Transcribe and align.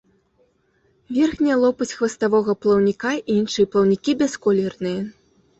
Верхняя 1.17 1.57
лопасць 1.65 1.93
хваставога 1.99 2.51
плаўніка 2.67 3.13
і 3.21 3.37
іншыя 3.39 3.71
плаўнікі 3.77 4.11
бясколерныя. 4.23 4.99